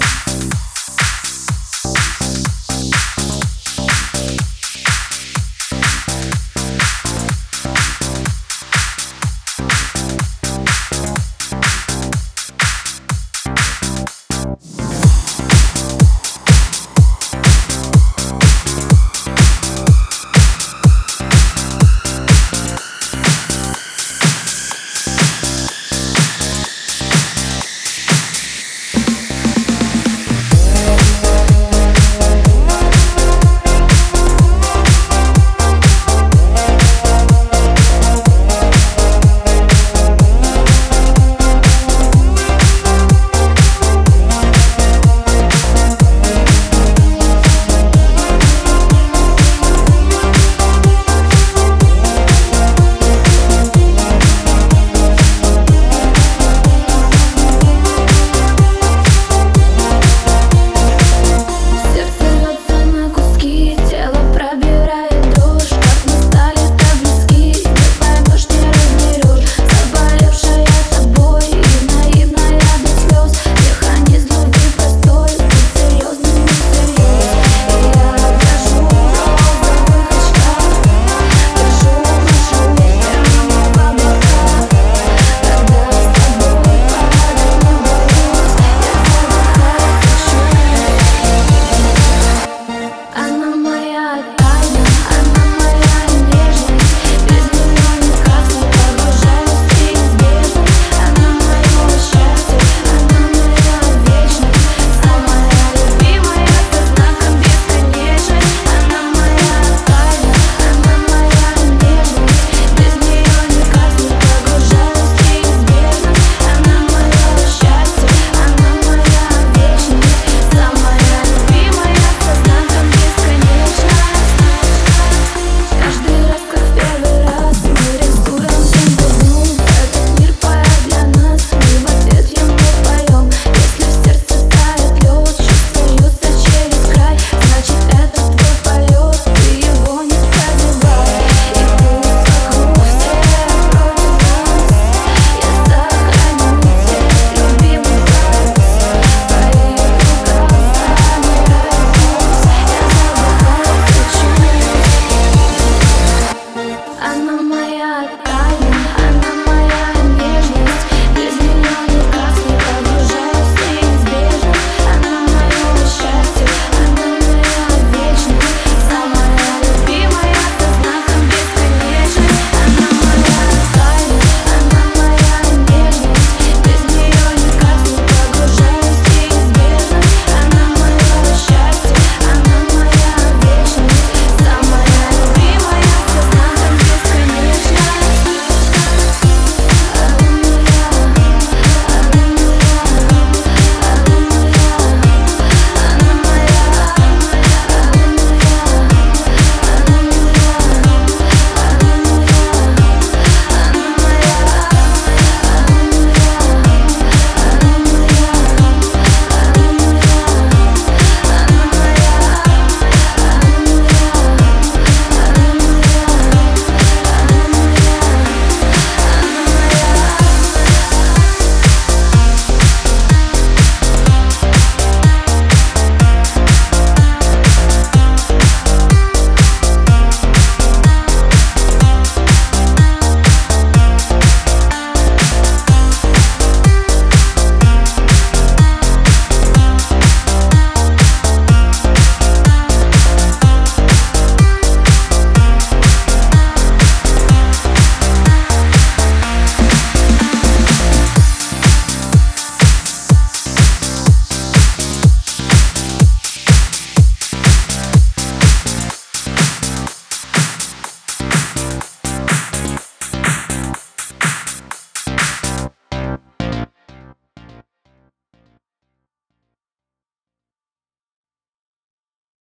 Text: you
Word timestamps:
you 0.00 0.43